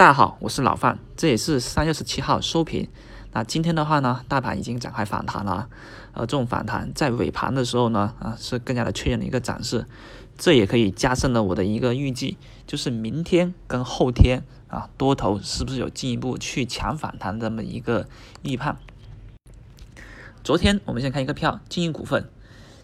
[0.00, 2.88] 大家好，我是老范，这也是三月十七号收评。
[3.32, 5.68] 那今天的话呢，大盘已经展开反弹了，
[6.14, 9.84] 呃，这种反弹在尾盘的时候呢，啊，是更加的确认的一个展示，
[10.38, 18.08] 这也可以加深了我的一个预计，就是明天跟后天啊，多头是不是有进一步去强反弹这么一个
[18.40, 18.78] 预判？
[20.42, 22.26] 昨天我们先看一个票，金鹰股份，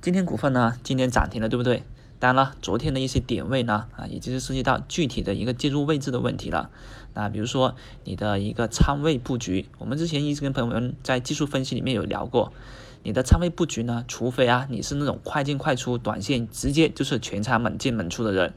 [0.00, 1.82] 今天股份呢，今天涨停了，对不对？
[2.20, 6.70] 当然了，昨天的一些点位呢，啊，也就是涉及到具体的一个介入位置的问题了。
[7.14, 7.74] 那比如说
[8.04, 12.52] 你的一个仓位布局，我们之前一直跟朋友们在技术分析里面有聊过，
[13.02, 18.52] 你的仓位布局呢，除非啊你是那种快进快出、短线直接就是全仓猛进猛出的人，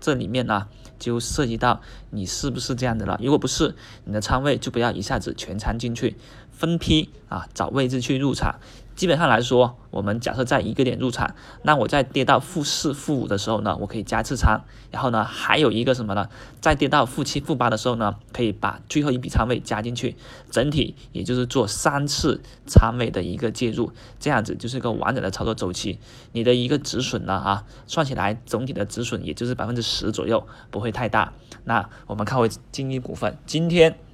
[0.00, 0.68] 这里面呢
[1.00, 3.18] 就涉及到你是不是这样的了。
[3.20, 6.16] 如果不是，你的仓位就不要一下子全仓进去，
[6.58, 8.56] 分批啊找位置去入场。
[8.96, 14.62] 基本上来说，我们假设在一个点入场，那我在跌到负四、负五的时候呢，我可以加次仓。
[14.90, 16.28] 然后呢，还有一个什么呢？
[16.60, 20.16] 在跌到负七、负八的时候呢，可以把最后一笔仓位加进去。
[20.50, 26.00] 整体也就是做三次仓位的一个介入，这样子就是一个完整的操作周期。
[26.32, 31.32] 你的一个止损呢，啊，算起来总体的止损也就是百分之十左右，不会太大。
[31.62, 34.07] 那我们看回金一股份，今天。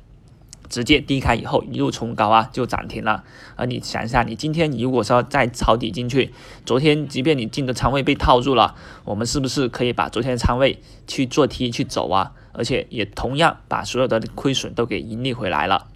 [0.69, 3.25] 直接低开以后一路冲高啊，就涨停了。
[3.57, 6.33] 而你想一下，你今天如果说再抄底进去，
[6.65, 12.33] 昨天即便你进的仓位被套住了，我们是不是可以把昨天的仓位去做 T 去走啊？
[12.53, 15.89] 而且也同样把所有的亏损都给盈利回来了。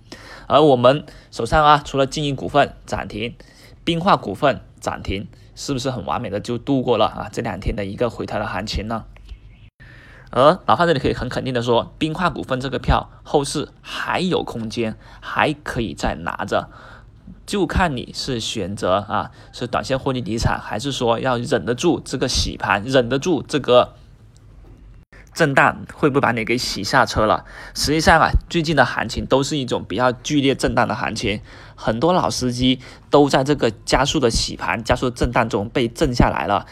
[0.47, 3.35] 而我们手上啊，除了经营股份涨停，
[3.85, 9.05] 冰化股份涨停，是不是很完美的就度过了啊这两天的一个回调的行情呢？
[10.31, 16.69] 而老范这里可以很肯定的说，冰化股份这个票后市还有空间，还可以再拿着，
[17.47, 23.95] 就看你是选择啊是短线获利离场，还是说要忍得住这个洗盘，忍得住这个
[25.33, 27.47] 震荡，会不会把你给洗下车了？
[27.75, 31.41] 实际上啊，最近的行情都是一种比较剧烈震荡的行情，
[31.75, 36.67] 很多老司机都在这个加速的洗盘、加速震荡中被震下来了，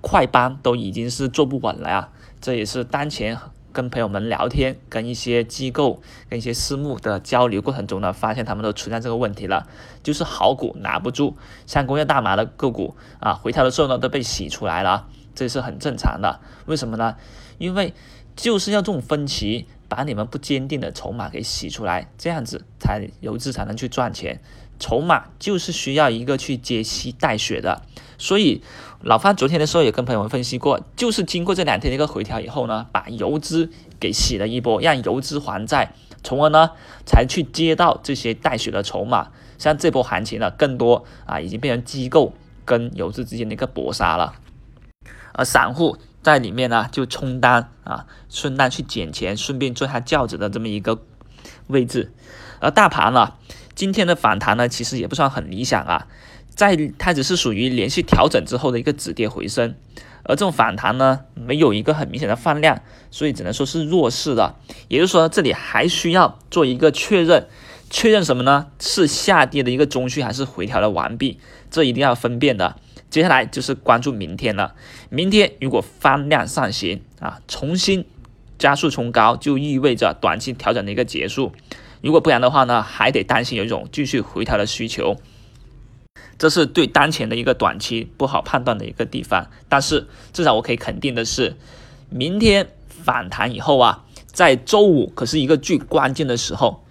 [0.00, 2.08] 快班都已经是坐不稳了呀。
[2.40, 3.38] 这也是当前
[3.72, 9.66] 跟朋友们聊天、跟一些机构、跟一些私募的交流过程中呢，发现他们都存在这个问题了，
[10.02, 11.34] 就是好股拿不住，
[11.66, 16.40] 像工业大麻的个股啊，回调的时候呢都被洗出来了，这是很正常的。
[16.66, 17.16] 为什么呢？
[17.58, 17.94] 因为
[18.34, 24.40] 就是要这种分歧，把你们不坚定的筹码给洗出来，这样子才游资才能去赚钱。
[24.78, 27.82] 筹码就是需要一个去接息带血的，
[28.16, 28.62] 所以
[29.02, 36.70] 老范昨天的时候也跟朋友们分析过，就是经过这两天的一个回调以后呢，把游资给洗了一波，让游资还债，从而呢
[37.04, 39.28] 才去接到这些带血的筹码。
[39.58, 42.32] 像这波行情呢，更多啊已经变成机构
[42.64, 44.32] 跟游资之间的一个搏杀了，
[45.34, 51.02] 而散户在里面呢就充当啊顺带去捡钱，顺便做下轿子的这么一个
[51.68, 52.12] 位置，
[52.60, 53.34] 而大盘呢。
[53.72, 56.06] 今天的反弹呢，其实也不算很理想啊，
[56.50, 59.74] 在它只是属于连续调整之后的一个止跌回升，
[60.24, 64.56] 而这种反弹呢，没有一个很明显的放量，所以只能说是弱势的。
[64.88, 67.46] 也就是说，这里还需要做一个确认，
[67.88, 68.66] 确认什么呢？
[68.78, 71.40] 是下跌的一个中续还是回调的完毕？
[71.70, 72.76] 这一定要分辨的。
[73.10, 74.74] 接下来就是关注明天了，
[75.08, 78.04] 明天如果放量上行啊，重新
[78.56, 81.52] 加速冲高，就意味着短期调整的一个结束。
[82.02, 85.16] 如果不然的话呢，还得担心有一种继续回调的需求，
[86.38, 89.48] 这是对当前的一个短期不好判断的一个地方。
[89.68, 91.56] 但是至少我可以肯定的是，
[92.08, 96.84] 明天反弹以后啊，在周五可是一个最关键的时候，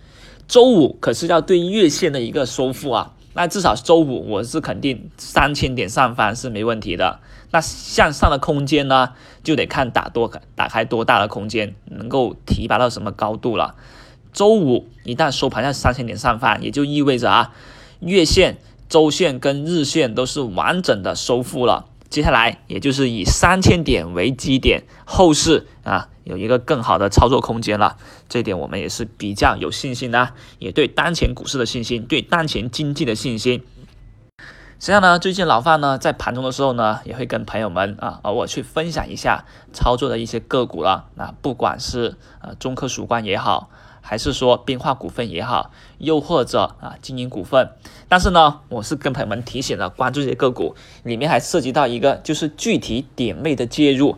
[0.48, 3.16] 周五可是要对月线的一个收复啊。
[3.40, 7.22] 那至少周五我是肯定三千点上方是没问题的。
[7.52, 9.14] 那向上的空间呢，
[9.46, 13.76] 就得看打多打开多大的空间，能够提拔到什么高度了。
[14.34, 17.54] 周五一旦收盘在三千点上方，也就意味着啊，
[18.02, 18.58] 月线、
[18.90, 21.86] 周线跟日线都是完整的收复了。
[22.10, 27.98] 接下来也就是以三千点为基点，后市啊有一个更好的操作空间了。
[28.28, 33.64] 这点我们也是比较有信心的，也对当前股市的信心，对当前经济的信心。
[34.80, 39.44] 实际上呢，最近老范呢在盘中的时候呢，也会跟朋友们啊偶尔去分享一下
[39.74, 41.06] 操作的一些个股了。
[41.16, 43.70] 那不管是呃中科曙光也好。
[44.02, 47.70] 还是说冰化股份也好，又或者啊经营股份，
[48.08, 54.18] 但是呢，我是跟朋友们提醒了，关注这些个股里面还涉及到一个就是具体点位的介入，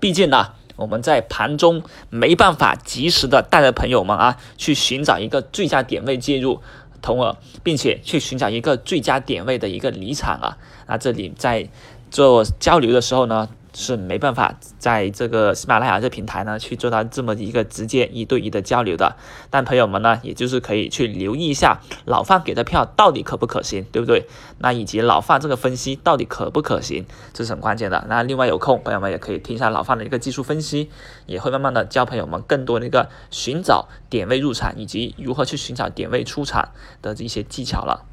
[0.00, 6.62] 毕竟呢，我们在盘中没办法及时的带着朋友们啊去寻找一个最佳点位介入，
[7.02, 11.68] 从而并且去寻找一个最佳点位的一个离场啊，那这里在
[12.10, 13.48] 做交流的时候呢。
[13.78, 19.16] 是没办法在这个喜马拉雅这平台呢去做到这么一个直接一对一的交流的。
[19.50, 24.26] 但朋友们呢，也就是可以去留意一下老范给的票到底可不可行，对不对？
[24.60, 28.06] 那以及老范这个分析到底可不可行，这是很关键的。
[28.08, 30.90] 那另外有空，朋友们也可以听一下老范的一个技术分析，
[31.26, 36.70] 也会慢慢的教朋友们更多的一个寻找点位入场以及如何去寻找点位出场
[37.02, 38.06] 的这些技巧了。